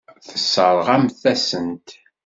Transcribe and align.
Tesseṛɣemt-asen-t. 0.25 1.87